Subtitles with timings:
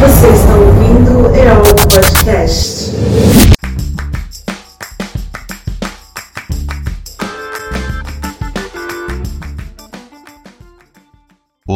[0.00, 3.57] Você está ouvindo Eol Podcast.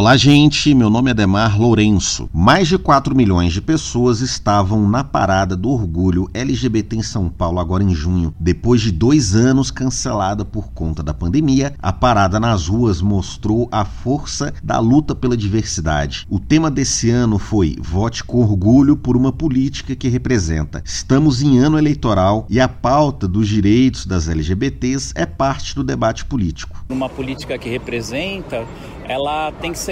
[0.02, 0.74] Olá, gente.
[0.74, 2.28] Meu nome é Demar Lourenço.
[2.34, 7.60] Mais de 4 milhões de pessoas estavam na parada do orgulho LGBT em São Paulo
[7.60, 8.34] agora em junho.
[8.36, 13.84] Depois de dois anos cancelada por conta da pandemia, a parada nas ruas mostrou a
[13.84, 16.26] força da luta pela diversidade.
[16.28, 20.82] O tema desse ano foi Vote com Orgulho por uma política que representa.
[20.84, 26.24] Estamos em ano eleitoral e a pauta dos direitos das LGBTs é parte do debate
[26.24, 26.84] político.
[26.90, 28.66] Uma política que representa
[29.12, 29.91] ela tem que ser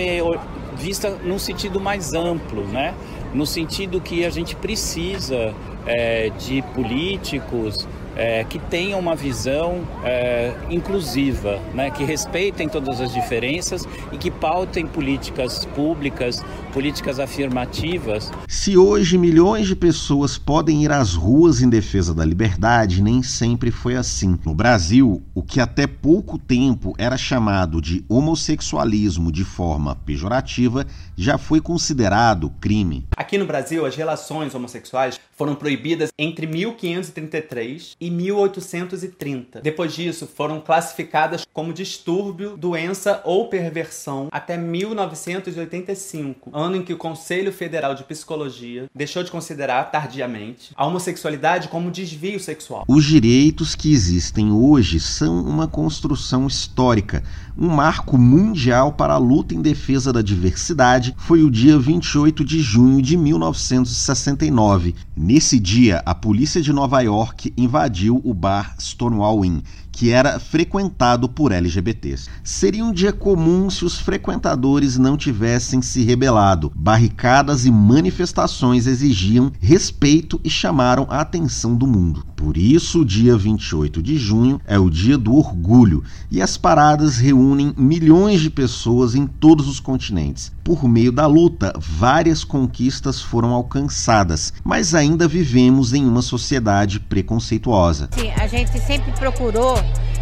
[0.76, 2.94] vista num sentido mais amplo, né?
[3.32, 5.54] no sentido que a gente precisa
[5.86, 7.86] é, de políticos
[8.20, 14.30] é, que tenham uma visão é, inclusiva, né, que respeitem todas as diferenças e que
[14.30, 18.30] pautem políticas públicas, políticas afirmativas.
[18.46, 23.70] Se hoje milhões de pessoas podem ir às ruas em defesa da liberdade, nem sempre
[23.70, 24.38] foi assim.
[24.44, 30.86] No Brasil, o que até pouco tempo era chamado de homossexualismo de forma pejorativa
[31.16, 33.06] já foi considerado crime.
[33.16, 39.62] Aqui no Brasil, as relações homossexuais foram proibidas entre 1533 e 1830.
[39.62, 46.98] Depois disso, foram classificadas como distúrbio, doença ou perversão até 1985, ano em que o
[46.98, 52.84] Conselho Federal de Psicologia deixou de considerar tardiamente a homossexualidade como desvio sexual.
[52.86, 57.22] Os direitos que existem hoje são uma construção histórica,
[57.56, 62.58] um marco mundial para a luta em defesa da diversidade foi o dia 28 de
[62.58, 64.94] junho de 1969.
[65.32, 69.62] Nesse dia, a polícia de Nova York invadiu o bar Stonewall Inn,
[70.00, 72.30] que era frequentado por LGBTs.
[72.42, 76.72] Seria um dia comum se os frequentadores não tivessem se rebelado.
[76.74, 82.24] Barricadas e manifestações exigiam respeito e chamaram a atenção do mundo.
[82.34, 87.18] Por isso, o dia 28 de junho é o dia do orgulho e as paradas
[87.18, 90.50] reúnem milhões de pessoas em todos os continentes.
[90.64, 98.08] Por meio da luta, várias conquistas foram alcançadas, mas ainda vivemos em uma sociedade preconceituosa.
[98.12, 99.74] Sim, a gente sempre procurou,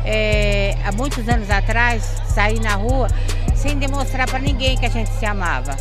[0.04, 3.08] é, há muitos anos atrás, sair na rua
[3.54, 5.76] sem demonstrar para ninguém que a gente se amava.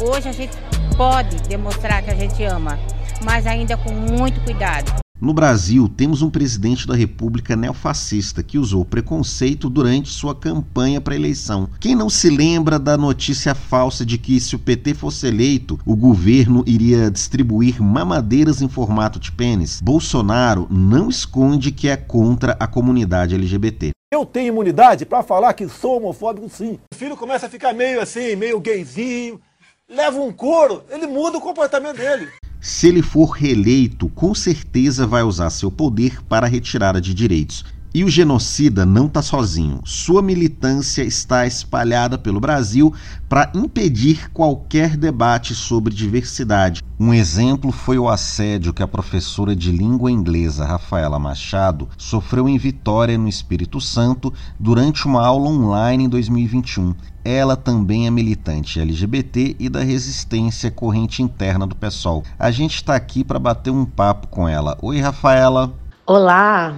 [0.00, 0.56] Hoje a gente
[0.96, 2.78] pode demonstrar que a gente ama,
[3.22, 5.09] mas ainda com muito cuidado.
[5.20, 11.12] No Brasil, temos um presidente da República neofascista que usou preconceito durante sua campanha para
[11.12, 11.68] a eleição.
[11.78, 15.94] Quem não se lembra da notícia falsa de que, se o PT fosse eleito, o
[15.94, 19.78] governo iria distribuir mamadeiras em formato de pênis?
[19.82, 23.90] Bolsonaro não esconde que é contra a comunidade LGBT.
[24.10, 26.78] Eu tenho imunidade para falar que sou homofóbico, sim.
[26.90, 29.38] O filho começa a ficar meio assim, meio gayzinho,
[29.86, 32.26] leva um couro, ele muda o comportamento dele.
[32.60, 37.64] Se ele for reeleito, com certeza vai usar seu poder para a retirada de direitos.
[37.92, 39.80] E o genocida não está sozinho.
[39.84, 42.94] Sua militância está espalhada pelo Brasil
[43.28, 46.84] para impedir qualquer debate sobre diversidade.
[47.00, 52.56] Um exemplo foi o assédio que a professora de língua inglesa Rafaela Machado sofreu em
[52.58, 56.94] Vitória, no Espírito Santo, durante uma aula online em 2021.
[57.24, 62.22] Ela também é militante LGBT e da resistência corrente interna do PSOL.
[62.38, 64.78] A gente está aqui para bater um papo com ela.
[64.80, 65.74] Oi, Rafaela.
[66.06, 66.76] Olá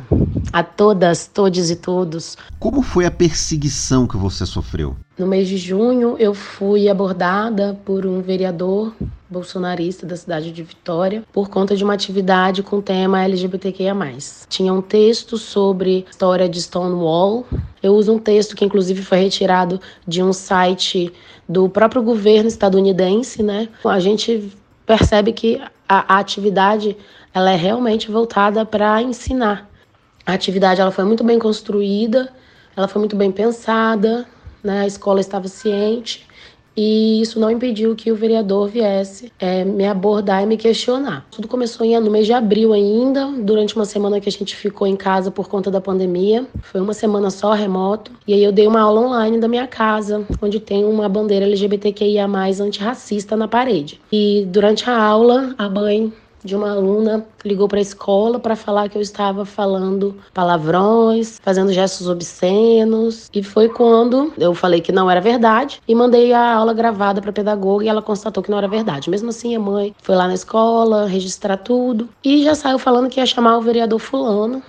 [0.53, 2.37] a todas, todos e todos.
[2.59, 4.97] Como foi a perseguição que você sofreu?
[5.19, 8.93] No mês de junho, eu fui abordada por um vereador
[9.31, 13.94] bolsonarista da cidade de Vitória por conta de uma atividade com tema LGBTQIA+.
[14.49, 17.47] Tinha um texto sobre história de Stonewall.
[17.83, 21.10] Eu uso um texto que inclusive foi retirado de um site
[21.49, 23.69] do próprio governo estadunidense, né?
[23.84, 24.53] A gente
[24.84, 26.97] percebe que a, a atividade
[27.34, 29.69] ela é realmente voltada para ensinar.
[30.25, 32.32] A atividade ela foi muito bem construída,
[32.76, 34.26] ela foi muito bem pensada,
[34.62, 34.82] né?
[34.82, 36.26] a escola estava ciente
[36.76, 41.27] e isso não impediu que o vereador viesse é, me abordar e me questionar.
[41.30, 44.97] Tudo começou no mês de abril ainda, durante uma semana que a gente ficou em
[44.97, 46.47] casa por conta da pandemia.
[46.62, 48.10] Foi uma semana só remoto.
[48.27, 52.27] E aí eu dei uma aula online da minha casa, onde tem uma bandeira LGBTQIA+,
[52.60, 54.01] antirracista na parede.
[54.10, 56.12] E durante a aula, a mãe
[56.44, 61.72] de uma aluna ligou para a escola para falar que eu estava falando palavrões, fazendo
[61.72, 66.72] gestos obscenos, e foi quando eu falei que não era verdade e mandei a aula
[66.72, 69.10] gravada para a pedagoga e ela constatou que não era verdade.
[69.10, 73.21] Mesmo assim, a mãe foi lá na escola registrar tudo e já saiu falando que
[73.21, 74.62] ia chamar o vereador fulano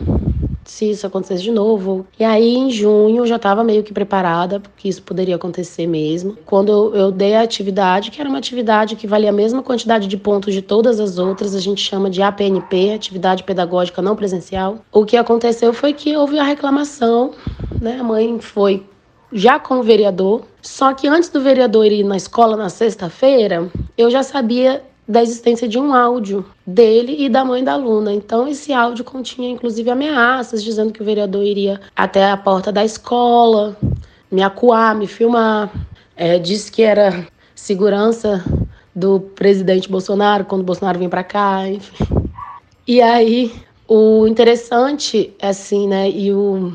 [0.65, 2.05] se isso acontecesse de novo.
[2.19, 6.37] E aí, em junho, eu já estava meio que preparada, porque isso poderia acontecer mesmo.
[6.45, 10.07] Quando eu, eu dei a atividade, que era uma atividade que valia a mesma quantidade
[10.07, 14.79] de pontos de todas as outras, a gente chama de APNP, Atividade Pedagógica Não Presencial.
[14.91, 17.31] O que aconteceu foi que houve a reclamação,
[17.81, 17.97] né?
[17.99, 18.83] A mãe foi
[19.33, 20.43] já com o vereador.
[20.61, 25.67] Só que antes do vereador ir na escola na sexta-feira, eu já sabia da existência
[25.67, 28.13] de um áudio dele e da mãe da aluna.
[28.13, 32.85] Então, esse áudio continha inclusive ameaças, dizendo que o vereador iria até a porta da
[32.85, 33.77] escola,
[34.31, 35.71] me acuar, me filmar.
[36.15, 38.43] É, disse que era segurança
[38.95, 42.05] do presidente Bolsonaro quando Bolsonaro vem para cá, enfim.
[42.87, 43.51] E aí,
[43.87, 46.73] o interessante, assim, né, e o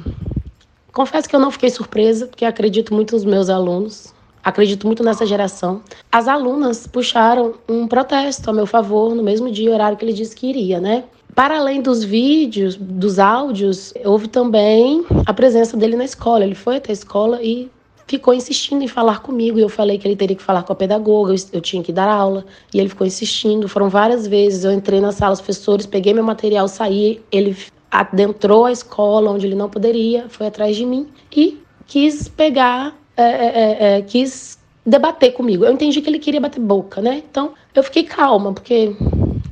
[0.99, 5.27] Confesso que eu não fiquei surpresa, porque acredito muito nos meus alunos, acredito muito nessa
[5.27, 5.83] geração.
[6.11, 10.35] As alunas puxaram um protesto a meu favor no mesmo dia, horário que ele disse
[10.35, 11.05] que iria, né?
[11.35, 16.45] Para além dos vídeos, dos áudios, houve também a presença dele na escola.
[16.45, 17.71] Ele foi até a escola e
[18.09, 19.59] ficou insistindo em falar comigo.
[19.59, 22.09] E eu falei que ele teria que falar com a pedagoga, eu tinha que dar
[22.09, 22.45] aula.
[22.75, 23.69] E ele ficou insistindo.
[23.69, 24.65] Foram várias vezes.
[24.65, 27.23] Eu entrei na sala, os professores, peguei meu material, saí.
[27.31, 27.57] Ele
[27.91, 33.23] adentrou a escola onde ele não poderia, foi atrás de mim e quis pegar, é,
[33.23, 35.65] é, é, é, quis debater comigo.
[35.65, 37.23] Eu entendi que ele queria bater boca, né?
[37.29, 38.95] Então eu fiquei calma, porque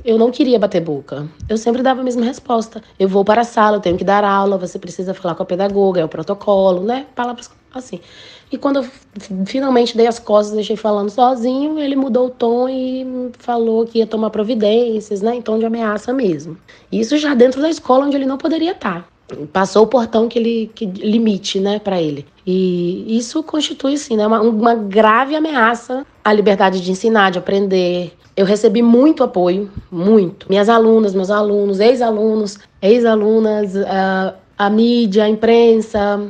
[0.05, 1.29] eu não queria bater boca.
[1.49, 2.81] Eu sempre dava a mesma resposta.
[2.99, 5.47] Eu vou para a sala, eu tenho que dar aula, você precisa falar com a
[5.47, 7.07] pedagoga, é o protocolo, né?
[7.15, 8.01] Palavras assim.
[8.51, 8.87] E quando eu
[9.45, 14.07] finalmente dei as costas, deixei falando sozinho, ele mudou o tom e falou que ia
[14.07, 16.57] tomar providências, né, em tom de ameaça mesmo.
[16.91, 19.07] Isso já dentro da escola onde ele não poderia estar.
[19.53, 22.27] Passou o portão que ele que limite, né, para ele.
[22.47, 28.13] E isso constitui, sim, né, uma, uma grave ameaça à liberdade de ensinar, de aprender,
[28.37, 30.47] eu recebi muito apoio, muito.
[30.49, 36.21] Minhas alunas, meus alunos, ex-alunos, ex-alunas, a, a mídia, a imprensa,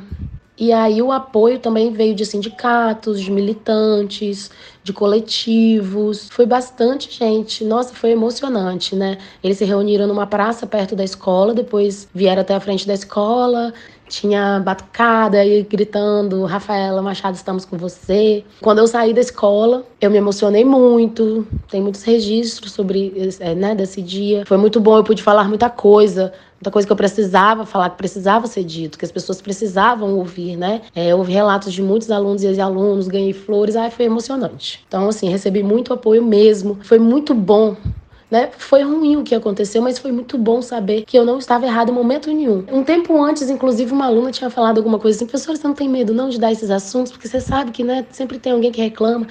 [0.58, 4.50] e aí o apoio também veio de sindicatos, de militantes,
[4.82, 6.28] de coletivos.
[6.30, 7.62] Foi bastante gente.
[7.62, 9.18] Nossa, foi emocionante, né?
[9.44, 13.74] Eles se reuniram numa praça perto da escola, depois vieram até a frente da escola,
[14.08, 18.44] tinha batucada e gritando: Rafaela Machado, estamos com você.
[18.60, 21.46] Quando eu saí da escola, eu me emocionei muito.
[21.70, 24.44] Tem muitos registros sobre é, né, desse dia.
[24.46, 27.98] Foi muito bom, eu pude falar muita coisa muita coisa que eu precisava falar, que
[27.98, 30.80] precisava ser dito, que as pessoas precisavam ouvir, né?
[30.94, 34.82] É, eu ouvi relatos de muitos alunos e ex-alunos, ganhei flores, ai, foi emocionante.
[34.88, 36.78] Então, assim, recebi muito apoio mesmo.
[36.82, 37.76] Foi muito bom
[38.30, 38.50] né?
[38.56, 41.90] Foi ruim o que aconteceu, mas foi muito bom saber que eu não estava errado
[41.90, 42.64] em momento nenhum.
[42.70, 45.88] Um tempo antes, inclusive, uma aluna tinha falado alguma coisa assim: professor, você não tem
[45.88, 48.80] medo não de dar esses assuntos, porque você sabe que né, sempre tem alguém que
[48.80, 49.26] reclama.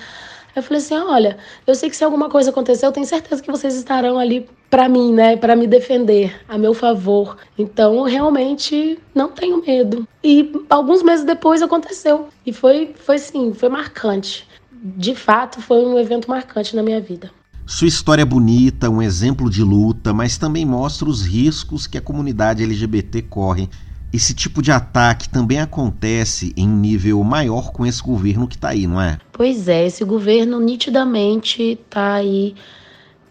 [0.56, 1.38] Eu falei assim: olha,
[1.68, 4.88] eu sei que se alguma coisa acontecer, eu tenho certeza que vocês estarão ali para
[4.88, 7.38] mim, né, para me defender, a meu favor.
[7.58, 10.08] Então, realmente não tenho medo.
[10.24, 14.48] E alguns meses depois aconteceu e foi, foi sim, foi marcante.
[14.72, 17.32] De fato, foi um evento marcante na minha vida.
[17.66, 22.02] Sua história é bonita, um exemplo de luta, mas também mostra os riscos que a
[22.02, 23.70] comunidade LGBT corre
[24.16, 28.88] esse tipo de ataque também acontece em nível maior com esse governo que está aí,
[28.88, 29.18] não é?
[29.34, 32.56] Pois é, esse governo nitidamente está aí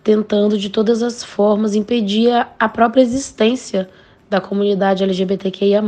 [0.03, 3.89] tentando de todas as formas impedir a própria existência
[4.29, 5.83] da comunidade LGBTQIA+.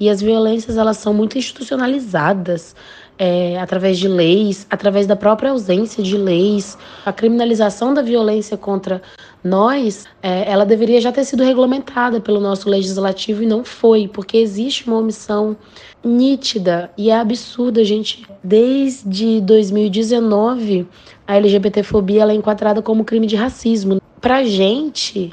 [0.00, 2.74] E as violências elas são muito institucionalizadas
[3.18, 9.02] é, através de leis, através da própria ausência de leis, a criminalização da violência contra
[9.42, 14.36] nós, é, ela deveria já ter sido regulamentada pelo nosso legislativo e não foi, porque
[14.36, 15.56] existe uma omissão
[16.04, 18.26] nítida e é absurda, gente.
[18.42, 20.86] Desde 2019,
[21.26, 24.00] a LGBTfobia ela é enquadrada como crime de racismo.
[24.20, 25.32] Pra gente,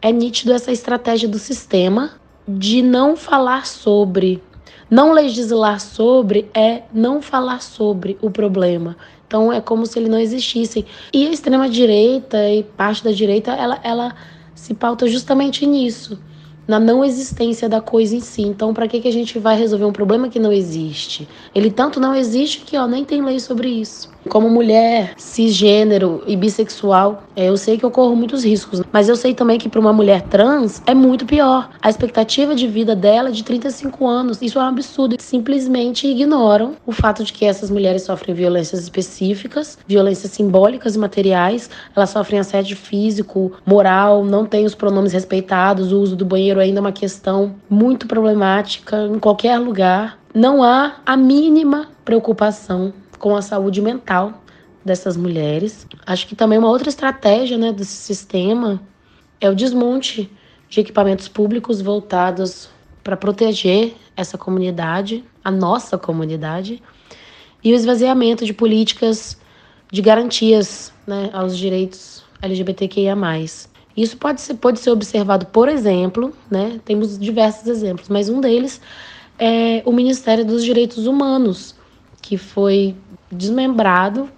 [0.00, 2.12] é nítido essa estratégia do sistema
[2.46, 4.42] de não falar sobre.
[4.88, 8.96] Não legislar sobre é não falar sobre o problema.
[9.26, 10.86] Então é como se ele não existisse.
[11.12, 14.14] E a extrema direita e parte da direita, ela, ela
[14.54, 16.18] se pauta justamente nisso
[16.66, 18.42] na não existência da coisa em si.
[18.42, 21.28] Então, para que, que a gente vai resolver um problema que não existe?
[21.54, 24.14] Ele tanto não existe que ó, nem tem lei sobre isso.
[24.28, 29.14] Como mulher cisgênero e bissexual, é, eu sei que eu corro muitos riscos, mas eu
[29.14, 31.70] sei também que para uma mulher trans é muito pior.
[31.80, 34.42] A expectativa de vida dela é de 35 anos.
[34.42, 35.16] Isso é um absurdo.
[35.20, 41.70] Simplesmente ignoram o fato de que essas mulheres sofrem violências específicas, violências simbólicas e materiais.
[41.94, 46.78] Elas sofrem assédio físico, moral, não têm os pronomes respeitados, o uso do banheiro ainda
[46.78, 50.18] é uma questão muito problemática em qualquer lugar.
[50.34, 54.42] Não há a mínima preocupação com a saúde mental
[54.84, 55.86] dessas mulheres.
[56.06, 58.80] Acho que também uma outra estratégia né, desse sistema
[59.40, 60.30] é o desmonte
[60.68, 62.68] de equipamentos públicos voltados
[63.02, 66.82] para proteger essa comunidade, a nossa comunidade,
[67.62, 69.38] e o esvaziamento de políticas
[69.90, 73.16] de garantias né, aos direitos LGBTQIA.
[73.96, 78.80] Isso pode ser, pode ser observado, por exemplo, né, temos diversos exemplos, mas um deles
[79.38, 81.74] é o Ministério dos Direitos Humanos,
[82.20, 82.94] que foi
[83.30, 84.28] desmembrado,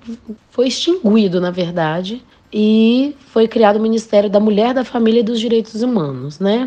[0.51, 2.23] foi extinguido, na verdade,
[2.53, 6.67] e foi criado o Ministério da Mulher, da Família e dos Direitos Humanos, né?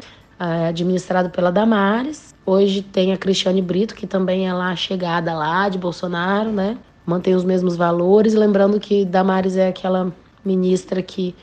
[0.67, 2.33] administrado pela Damares.
[2.45, 6.77] Hoje tem a Cristiane Brito, que também é lá chegada lá de Bolsonaro, né?
[7.05, 10.11] Mantém os mesmos valores, lembrando que Damares é aquela
[10.43, 11.35] ministra que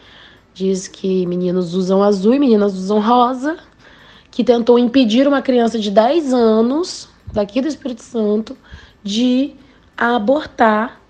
[0.59, 3.57] diz que meninos usam azul e meninas usam rosa,
[4.29, 8.57] que tentou impedir uma criança de 10 anos, daqui do Espírito Santo,
[9.03, 9.55] de
[9.97, 11.01] abortar,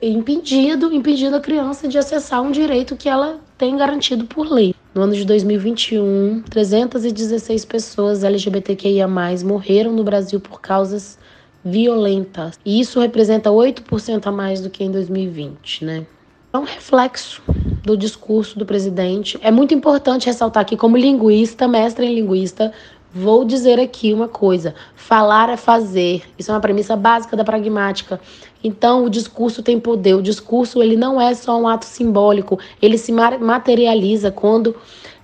[0.00, 4.74] impedido, impedindo a criança de acessar um direito que ela tem garantido por lei.
[4.94, 9.06] No ano de 2021, 316 pessoas LGBTQIA+,
[9.44, 11.18] morreram no Brasil por causas
[11.62, 12.58] violentas.
[12.64, 16.06] E isso representa 8% a mais do que em 2020, né?
[16.52, 17.42] É um reflexo
[17.84, 19.38] do discurso do presidente.
[19.42, 22.72] É muito importante ressaltar aqui, como linguista, mestre em linguista,
[23.12, 26.22] vou dizer aqui uma coisa: falar é fazer.
[26.38, 28.18] Isso é uma premissa básica da pragmática.
[28.62, 30.14] Então, o discurso tem poder.
[30.14, 32.58] O discurso ele não é só um ato simbólico.
[32.80, 34.74] Ele se materializa quando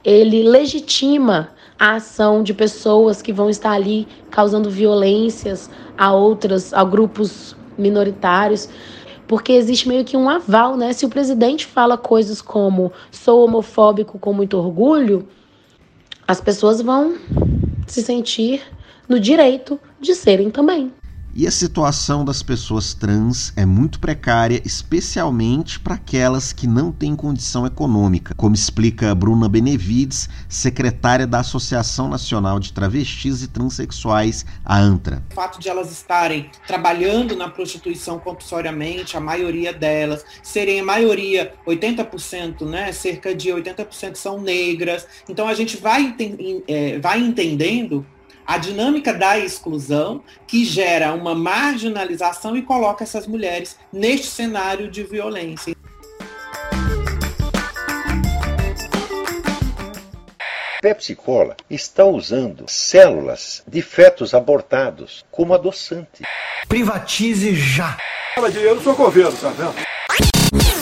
[0.04, 1.48] ele legitima
[1.78, 8.68] a ação de pessoas que vão estar ali causando violências a outras, a grupos minoritários
[9.30, 10.92] porque existe meio que um aval, né?
[10.92, 15.28] Se o presidente fala coisas como sou homofóbico com muito orgulho,
[16.26, 17.14] as pessoas vão
[17.86, 18.60] se sentir
[19.08, 20.92] no direito de serem também.
[21.32, 27.14] E a situação das pessoas trans é muito precária, especialmente para aquelas que não têm
[27.14, 34.76] condição econômica, como explica Bruna Benevides, secretária da Associação Nacional de Travestis e Transsexuais, a
[34.76, 35.22] ANTRA.
[35.30, 41.54] O fato de elas estarem trabalhando na prostituição compulsoriamente, a maioria delas, serem a maioria,
[41.64, 45.06] 80%, né, cerca de 80% são negras.
[45.28, 46.12] Então a gente vai,
[46.66, 48.04] é, vai entendendo
[48.50, 55.04] a dinâmica da exclusão que gera uma marginalização e coloca essas mulheres neste cenário de
[55.04, 55.72] violência.
[60.82, 66.24] Pepsi Cola está usando células de fetos abortados como adoçante.
[66.66, 67.98] Privatize já!
[68.36, 69.74] Eu não sou governo, tá vendo?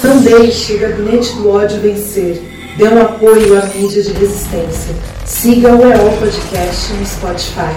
[0.03, 2.58] Não deixe o gabinete do ódio vencer.
[2.79, 4.95] Dê um apoio à mídia de resistência.
[5.27, 7.75] Siga o EO Podcast no Spotify.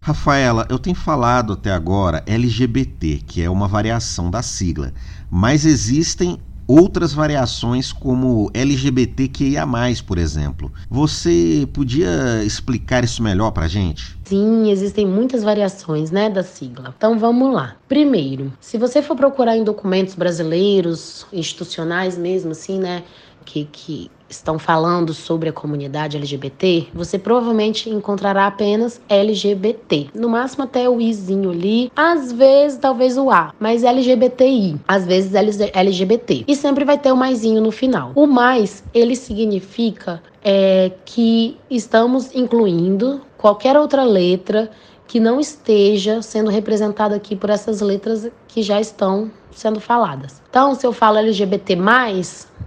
[0.00, 4.94] Rafaela, eu tenho falado até agora LGBT, que é uma variação da sigla,
[5.30, 9.66] mas existem outras variações como LGBTQIA+,
[10.06, 10.72] por exemplo.
[10.88, 14.16] Você podia explicar isso melhor pra gente?
[14.24, 16.94] Sim, existem muitas variações, né, da sigla.
[16.96, 17.76] Então vamos lá.
[17.88, 23.02] Primeiro, se você for procurar em documentos brasileiros, institucionais mesmo assim, né,
[23.44, 30.08] que, que estão falando sobre a comunidade LGBT, você provavelmente encontrará apenas LGBT.
[30.14, 35.32] No máximo até o izinho ali, às vezes talvez o A, mas LGBTI, às vezes
[35.34, 36.44] LGBT.
[36.46, 38.12] E sempre vai ter o maisinho no final.
[38.14, 44.70] O mais, ele significa é, que estamos incluindo qualquer outra letra
[45.06, 50.42] que não esteja sendo representada aqui por essas letras que já estão sendo faladas.
[50.50, 51.76] Então, se eu falo LGBT+,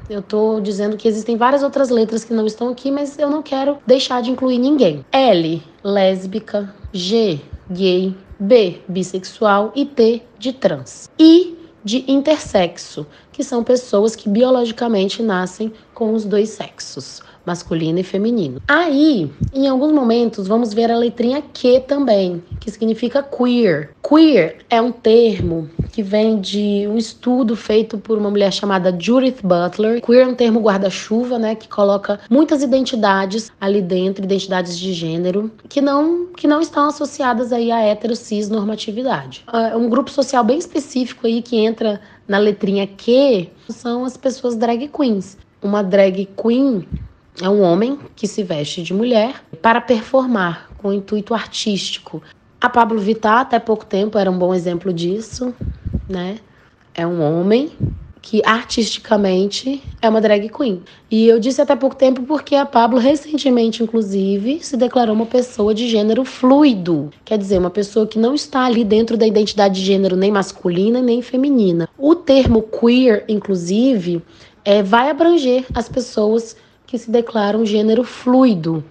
[0.09, 3.41] eu estou dizendo que existem várias outras letras que não estão aqui, mas eu não
[3.41, 5.05] quero deixar de incluir ninguém.
[5.11, 6.73] L, lésbica.
[6.93, 8.15] G, gay.
[8.39, 9.71] B, bissexual.
[9.75, 11.09] E T, de trans.
[11.19, 18.03] I, de intersexo, que são pessoas que biologicamente nascem com os dois sexos masculino e
[18.03, 18.61] feminino.
[18.67, 23.91] Aí, em alguns momentos, vamos ver a letrinha Q também, que significa queer.
[24.07, 29.39] Queer é um termo que vem de um estudo feito por uma mulher chamada Judith
[29.41, 30.01] Butler.
[30.01, 35.49] Queer é um termo guarda-chuva, né, que coloca muitas identidades ali dentro, identidades de gênero,
[35.69, 39.45] que não que não estão associadas aí à hetero cis normatividade.
[39.51, 44.55] É um grupo social bem específico aí que entra na letrinha Q são as pessoas
[44.55, 45.37] drag queens.
[45.61, 46.85] Uma drag queen
[47.41, 52.21] é um homem que se veste de mulher para performar com intuito artístico.
[52.59, 55.53] A Pablo Vittar, até pouco tempo, era um bom exemplo disso,
[56.09, 56.37] né?
[56.95, 57.71] É um homem
[58.19, 60.81] que artisticamente é uma drag queen.
[61.09, 65.73] E eu disse até pouco tempo porque a Pablo recentemente, inclusive, se declarou uma pessoa
[65.73, 67.09] de gênero fluido.
[67.23, 71.01] Quer dizer, uma pessoa que não está ali dentro da identidade de gênero nem masculina
[71.01, 71.87] nem feminina.
[71.97, 74.21] O termo queer, inclusive,
[74.65, 78.83] é, vai abranger as pessoas que se declaram gênero fluido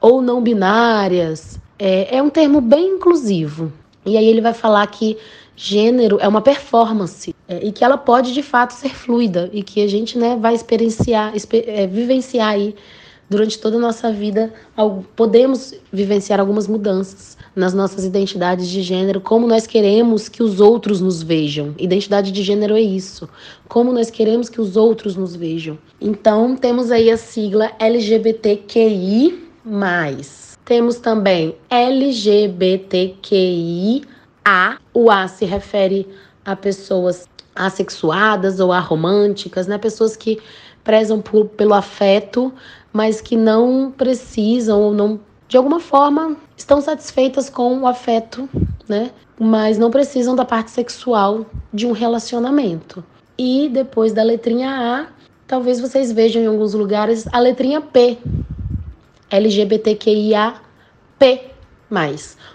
[0.00, 1.60] ou não binárias.
[1.78, 3.70] É, é um termo bem inclusivo.
[4.04, 5.16] E aí ele vai falar que
[5.54, 9.82] gênero é uma performance é, e que ela pode de fato ser fluida e que
[9.82, 12.74] a gente né, vai experienciar, exper é, vivenciar aí
[13.28, 14.52] durante toda a nossa vida,
[15.16, 21.00] podemos vivenciar algumas mudanças nas nossas identidades de gênero, como nós queremos que os outros
[21.00, 21.74] nos vejam.
[21.78, 23.28] Identidade de gênero é isso.
[23.68, 25.78] Como nós queremos que os outros nos vejam.
[26.00, 29.48] Então, temos aí a sigla LGBTQI.
[30.64, 32.80] Temos também LGBTQIA.
[34.94, 36.08] O A se refere
[36.44, 39.76] a pessoas assexuadas ou aromânticas, né?
[39.78, 40.40] Pessoas que
[40.82, 42.52] prezam por, pelo afeto,
[42.92, 45.20] mas que não precisam ou não,
[45.52, 48.48] de alguma forma, estão satisfeitas com o afeto,
[48.88, 49.10] né?
[49.38, 53.04] Mas não precisam da parte sexual de um relacionamento.
[53.36, 55.06] E depois da letrinha A,
[55.46, 58.16] talvez vocês vejam em alguns lugares a letrinha P.
[59.30, 60.54] LGBTQIA
[61.18, 61.50] P.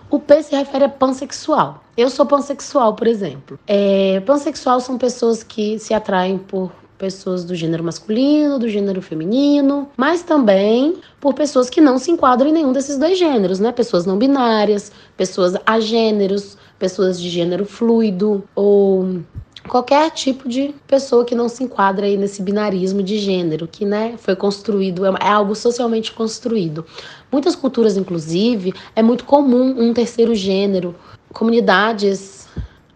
[0.09, 1.83] O P se refere a pansexual.
[1.95, 3.59] Eu sou pansexual, por exemplo.
[3.67, 9.89] É, pansexual são pessoas que se atraem por pessoas do gênero masculino, do gênero feminino,
[9.95, 13.71] mas também por pessoas que não se enquadram em nenhum desses dois gêneros, né?
[13.71, 19.21] Pessoas não binárias, pessoas agêneros, pessoas de gênero fluido ou
[19.67, 24.15] qualquer tipo de pessoa que não se enquadra aí nesse binarismo de gênero, que né,
[24.17, 26.85] foi construído, é, é algo socialmente construído.
[27.31, 30.95] Muitas culturas, inclusive, é muito comum um terceiro gênero.
[31.33, 32.47] Comunidades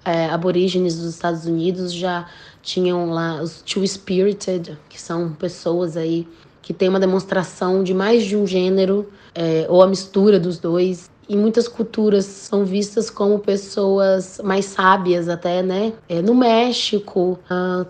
[0.04, 2.28] é, aborígenes dos Estados Unidos já
[2.62, 6.28] tinham lá os Two-Spirited, que são pessoas aí
[6.62, 11.10] que têm uma demonstração de mais de um gênero, é, ou a mistura dos dois.
[11.28, 15.94] Em muitas culturas são vistas como pessoas mais sábias até, né?
[16.10, 17.40] É, no México,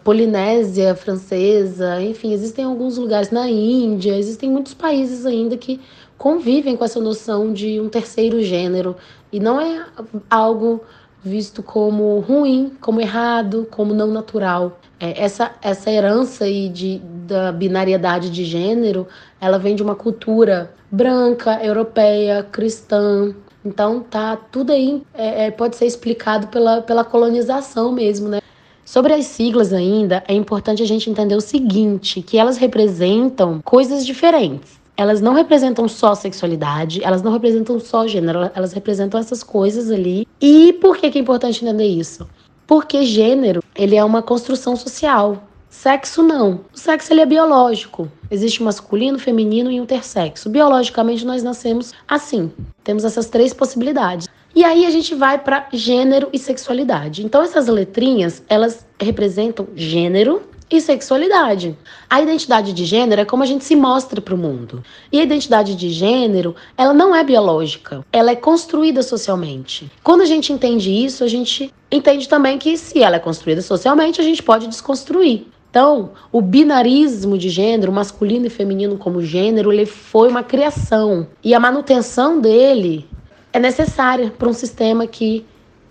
[0.03, 5.81] Polinésia francesa, enfim, existem alguns lugares na Índia, existem muitos países ainda que
[6.19, 8.95] convivem com essa noção de um terceiro gênero.
[9.31, 9.87] E não é
[10.29, 10.81] algo
[11.23, 14.79] visto como ruim, como errado, como não natural.
[14.99, 19.07] É, essa, essa herança aí de, da binariedade de gênero,
[19.39, 23.33] ela vem de uma cultura branca, europeia, cristã.
[23.63, 28.41] Então tá tudo aí é, é, pode ser explicado pela, pela colonização mesmo, né?
[28.83, 34.05] Sobre as siglas ainda, é importante a gente entender o seguinte, que elas representam coisas
[34.05, 39.89] diferentes elas não representam só sexualidade, elas não representam só gênero, elas representam essas coisas
[39.89, 40.27] ali.
[40.39, 42.27] E por que, que é importante entender isso?
[42.67, 45.43] Porque gênero, ele é uma construção social.
[45.69, 46.61] Sexo não.
[46.73, 48.11] O sexo ele é biológico.
[48.29, 50.49] Existe masculino, feminino e intersexo.
[50.49, 52.51] Biologicamente nós nascemos assim.
[52.83, 54.27] Temos essas três possibilidades.
[54.53, 57.25] E aí a gente vai para gênero e sexualidade.
[57.25, 60.41] Então essas letrinhas, elas representam gênero
[60.77, 61.77] e sexualidade.
[62.09, 64.83] A identidade de gênero é como a gente se mostra para o mundo.
[65.11, 69.91] E a identidade de gênero, ela não é biológica, ela é construída socialmente.
[70.03, 74.21] Quando a gente entende isso, a gente entende também que se ela é construída socialmente,
[74.21, 75.47] a gente pode desconstruir.
[75.69, 81.27] Então, o binarismo de gênero, masculino e feminino como gênero, ele foi uma criação.
[81.41, 83.07] E a manutenção dele
[83.53, 85.45] é necessária para um sistema que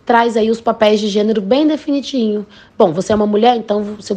[0.05, 2.47] traz aí os papéis de gênero bem definitinho.
[2.77, 4.17] Bom, você é uma mulher, então seu,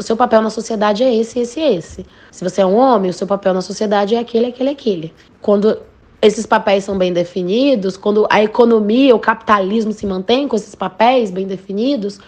[0.00, 2.06] seu papel na sociedade é esse, esse, esse.
[2.30, 5.14] Se você é um homem, o seu papel na sociedade é aquele, aquele, aquele.
[5.40, 5.78] Quando
[6.20, 11.30] esses papéis são bem definidos, quando a economia, o capitalismo se mantém com esses papéis
[11.30, 12.18] bem definidos,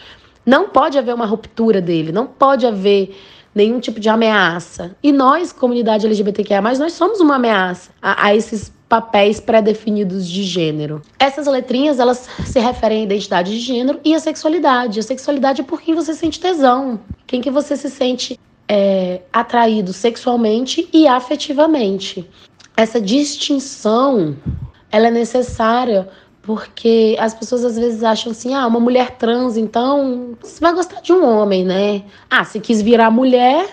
[0.47, 3.17] não pode haver uma ruptura dele, não pode haver
[3.55, 4.97] nenhum tipo de ameaça.
[5.03, 11.01] E nós, comunidade LGBTQIA+, nós somos uma ameaça a, a esses papéis pré-definidos de gênero.
[11.17, 14.99] Essas letrinhas, elas se referem à identidade de gênero e à sexualidade.
[14.99, 19.93] A sexualidade é por quem você sente tesão, quem que você se sente é, atraído
[19.93, 22.29] sexualmente e afetivamente.
[22.77, 24.37] Essa distinção,
[24.91, 26.09] ela é necessária
[26.43, 31.01] porque as pessoas às vezes acham assim, ah, uma mulher trans, então você vai gostar
[31.01, 32.03] de um homem, né?
[32.29, 33.69] Ah, se quis virar mulher,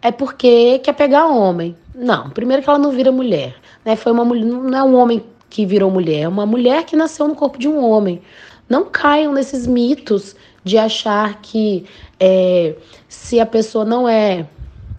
[0.00, 1.76] é porque quer pegar homem.
[1.94, 3.54] Não, primeiro que ela não vira mulher
[3.84, 3.96] né?
[3.96, 7.28] Foi uma mulher, não é um homem que virou mulher, é uma mulher que nasceu
[7.28, 8.20] no corpo de um homem.
[8.68, 11.84] Não caiam nesses mitos de achar que
[12.18, 12.74] é,
[13.08, 14.46] se a pessoa não é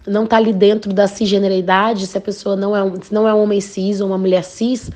[0.06, 3.60] não está ali dentro da cisgeneridade, se a pessoa não é, não é um homem
[3.60, 4.88] cis ou uma mulher cis,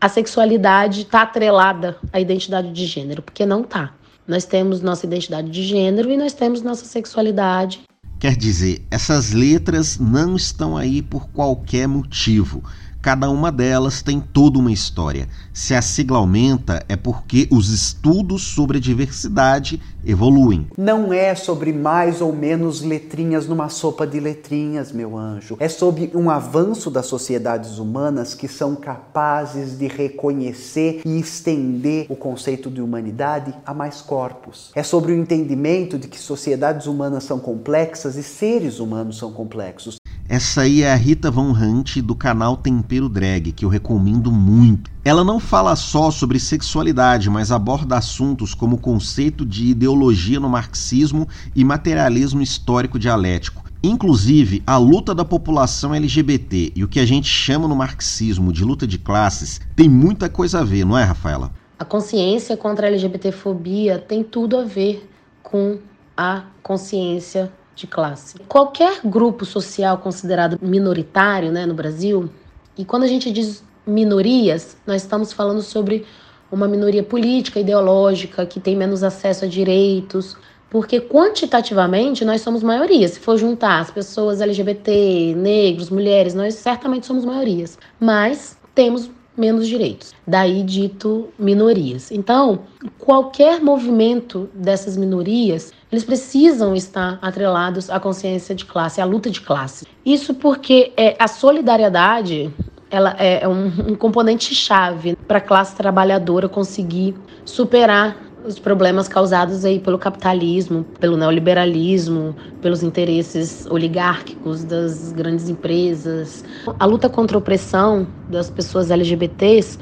[0.00, 3.92] a sexualidade está atrelada à identidade de gênero, porque não está.
[4.26, 7.82] Nós temos nossa identidade de gênero e nós temos nossa sexualidade.
[8.24, 12.64] Quer dizer, essas letras não estão aí por qualquer motivo
[13.04, 15.28] Cada uma delas tem toda uma história.
[15.52, 20.68] Se a sigla aumenta, é porque os estudos sobre a diversidade evoluem.
[20.74, 25.54] Não é sobre mais ou menos letrinhas numa sopa de letrinhas, meu anjo.
[25.60, 32.16] É sobre um avanço das sociedades humanas que são capazes de reconhecer e estender o
[32.16, 34.72] conceito de humanidade a mais corpos.
[34.74, 39.98] É sobre o entendimento de que sociedades humanas são complexas e seres humanos são complexos.
[40.26, 44.90] Essa aí é a Rita Von Hunt do canal Tempero Drag, que eu recomendo muito.
[45.04, 50.48] Ela não fala só sobre sexualidade, mas aborda assuntos como o conceito de ideologia no
[50.48, 53.64] marxismo e materialismo histórico dialético.
[53.82, 58.64] Inclusive, a luta da população LGBT e o que a gente chama no marxismo de
[58.64, 61.52] luta de classes tem muita coisa a ver, não é, Rafaela?
[61.78, 65.06] A consciência contra a LGBTfobia tem tudo a ver
[65.42, 65.78] com
[66.16, 68.38] a consciência de classe.
[68.48, 72.30] Qualquer grupo social considerado minoritário né, no Brasil,
[72.76, 76.06] e quando a gente diz minorias, nós estamos falando sobre
[76.50, 80.36] uma minoria política, ideológica, que tem menos acesso a direitos,
[80.70, 83.06] porque quantitativamente nós somos maioria.
[83.06, 87.78] Se for juntar as pessoas LGBT, negros, mulheres, nós certamente somos maiorias.
[88.00, 90.12] Mas temos menos direitos.
[90.26, 92.10] Daí dito minorias.
[92.10, 92.60] Então,
[92.98, 99.40] qualquer movimento dessas minorias, eles precisam estar atrelados à consciência de classe, à luta de
[99.40, 99.86] classe.
[100.04, 102.52] Isso porque é, a solidariedade
[102.90, 109.64] ela é um, um componente chave para a classe trabalhadora conseguir superar os problemas causados
[109.64, 116.44] aí pelo capitalismo, pelo neoliberalismo, pelos interesses oligárquicos das grandes empresas.
[116.78, 119.78] A luta contra a opressão das pessoas LGBTs,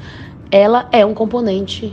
[0.51, 1.91] ela é um componente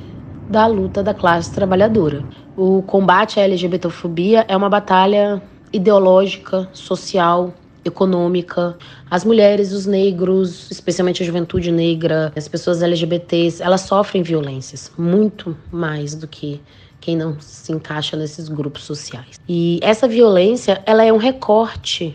[0.50, 2.24] da luta da classe trabalhadora.
[2.62, 5.40] O combate à LGBTfobia é uma batalha
[5.72, 8.76] ideológica, social, econômica.
[9.10, 15.56] As mulheres, os negros, especialmente a juventude negra, as pessoas LGBTs, elas sofrem violências muito
[15.72, 16.60] mais do que
[17.00, 19.40] quem não se encaixa nesses grupos sociais.
[19.48, 22.14] E essa violência, ela é um recorte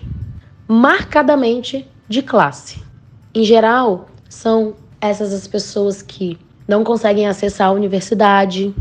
[0.67, 2.84] marcadamente de classe.
[3.34, 8.75] Em geral, são essas as pessoas que não conseguem acessar a universidade,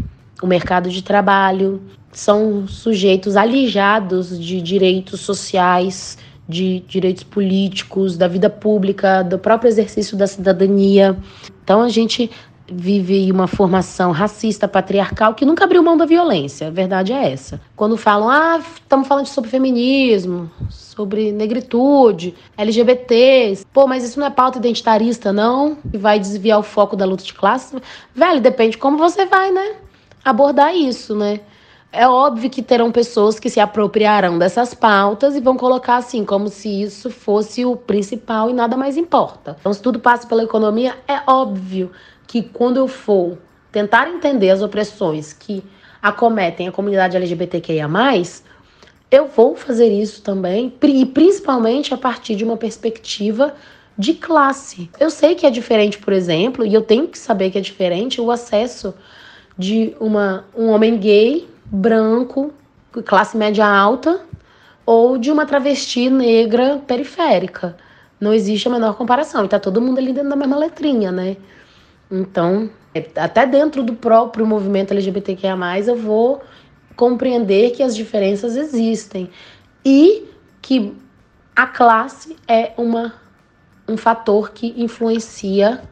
[0.44, 1.80] o mercado de trabalho,
[2.12, 10.16] são sujeitos alijados de direitos sociais, de direitos políticos, da vida pública, do próprio exercício
[10.16, 11.16] da cidadania.
[11.62, 12.30] Então a gente
[12.70, 16.68] vive uma formação racista, patriarcal, que nunca abriu mão da violência.
[16.68, 17.60] A verdade é essa.
[17.76, 24.30] Quando falam, ah, estamos falando sobre feminismo, sobre negritude, LGBTs, pô, mas isso não é
[24.30, 25.76] pauta identitarista, não?
[25.92, 27.76] E vai desviar o foco da luta de classe?
[28.14, 29.76] Velho, depende de como você vai, né?
[30.24, 31.40] Abordar isso, né?
[31.92, 36.48] É óbvio que terão pessoas que se apropriarão dessas pautas e vão colocar assim, como
[36.48, 39.56] se isso fosse o principal e nada mais importa.
[39.60, 41.92] Então, se tudo passa pela economia, é óbvio
[42.26, 43.38] que quando eu for
[43.70, 45.62] tentar entender as opressões que
[46.02, 47.88] acometem a comunidade LGBTQIA,
[49.10, 53.54] eu vou fazer isso também, e principalmente a partir de uma perspectiva
[53.96, 54.90] de classe.
[54.98, 58.20] Eu sei que é diferente, por exemplo, e eu tenho que saber que é diferente
[58.20, 58.92] o acesso
[59.56, 62.52] de uma, um homem gay branco,
[63.04, 64.20] classe média alta,
[64.86, 67.76] ou de uma travesti negra periférica.
[68.20, 69.44] Não existe a menor comparação.
[69.44, 71.36] E tá todo mundo ali dentro da mesma letrinha, né?
[72.10, 76.42] Então, é, até dentro do próprio movimento LGBTQIA, eu vou
[76.96, 79.30] compreender que as diferenças existem
[79.84, 80.28] e
[80.62, 80.94] que
[81.56, 83.14] a classe é uma,
[83.88, 85.82] um fator que influencia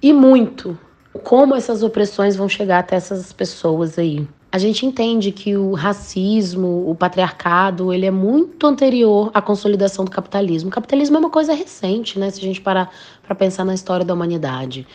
[0.00, 0.78] e muito
[1.22, 6.88] como essas opressões vão chegar até essas pessoas aí a gente entende que o racismo,
[6.88, 10.68] o patriarcado, ele é muito anterior à consolidação do capitalismo.
[10.68, 12.30] O capitalismo é uma coisa recente, né?
[12.30, 12.88] Se a gente parar
[13.20, 14.86] para pensar na história da humanidade.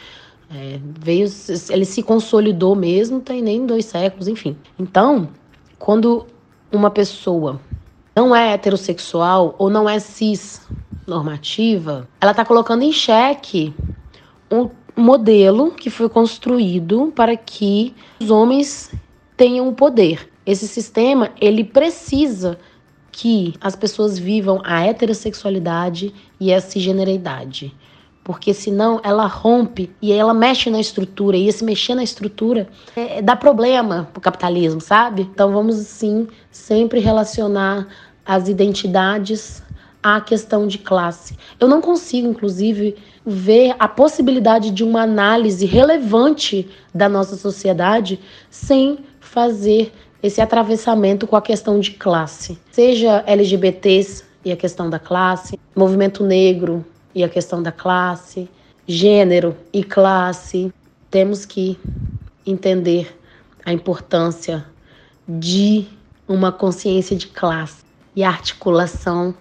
[0.50, 1.28] É, veio,
[1.72, 4.56] ele se consolidou mesmo, tem nem dois séculos, enfim.
[4.80, 5.28] Então,
[5.78, 6.26] quando
[6.72, 7.60] uma pessoa
[8.16, 10.62] não é heterossexual ou não é cis
[11.06, 13.74] normativa, ela está colocando em xeque
[14.50, 18.92] um modelo que foi construído para que os homens
[19.36, 20.30] tenham o poder.
[20.46, 22.60] Esse sistema, ele precisa
[23.12, 27.76] que as pessoas vivam a heterossexualidade e a cisgeneridade.
[28.24, 31.36] Porque senão ela rompe e ela mexe na estrutura.
[31.36, 35.24] E esse mexer na estrutura é, dá problema pro capitalismo, sabe?
[35.24, 37.88] Então vamos sim sempre relacionar
[38.26, 39.64] as identidades
[40.02, 41.38] à questão de classe.
[41.60, 42.96] Eu não consigo, inclusive,
[43.30, 51.36] ver a possibilidade de uma análise relevante da nossa sociedade sem fazer esse atravessamento com
[51.36, 57.30] a questão de classe, seja LGBTs e a questão da classe, movimento negro e a
[57.30, 58.50] questão da classe,
[58.88, 60.74] gênero e classe.
[61.12, 61.80] Temos que
[62.46, 63.18] entender
[63.66, 64.66] a importância
[65.28, 65.86] de
[66.28, 67.84] uma consciência de classe
[68.16, 69.34] e articulação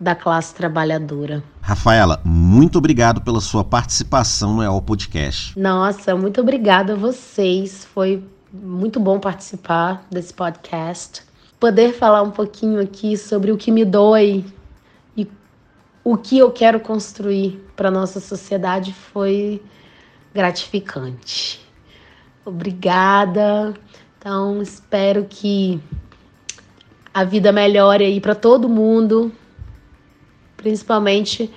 [0.00, 1.42] da classe trabalhadora.
[1.60, 5.58] Rafaela, muito obrigado pela sua participação no EOL Podcast.
[5.58, 7.86] Nossa, muito obrigada a vocês.
[7.86, 11.22] Foi muito bom participar desse podcast.
[11.58, 14.44] Poder falar um pouquinho aqui sobre o que me dói
[15.16, 15.26] e
[16.04, 19.62] o que eu quero construir para nossa sociedade foi
[20.34, 21.58] gratificante.
[22.44, 23.72] Obrigada.
[24.18, 25.80] Então, espero que
[27.14, 29.32] a vida melhore aí para todo mundo,
[30.58, 31.50] principalmente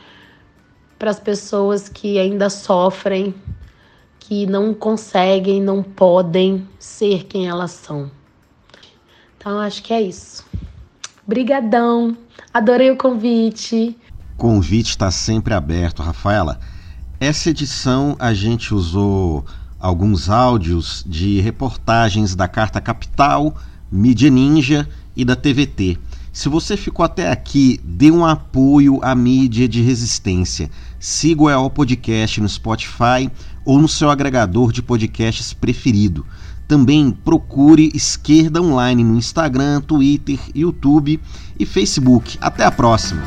[0.97, 3.33] para as pessoas que ainda sofrem,
[4.19, 8.11] que não conseguem, não podem ser quem elas são.
[9.37, 10.45] Então, acho que é isso.
[11.25, 12.17] Brigadão.
[12.53, 13.97] Adorei o convite.
[14.37, 16.59] Convite está sempre aberto, Rafaela.
[17.19, 19.45] Essa edição a gente usou
[19.79, 23.55] alguns áudios de reportagens da Carta Capital,
[23.91, 25.97] Mídia Ninja e da TVT.
[26.31, 30.69] Se você ficou até aqui, dê um apoio à mídia de resistência.
[30.99, 33.29] Siga o EO Podcast no Spotify
[33.63, 36.25] ou no seu agregador de podcasts preferido.
[36.67, 41.19] Também procure Esquerda Online no Instagram, Twitter, YouTube
[41.57, 42.37] e Facebook.
[42.41, 43.23] Até a próxima!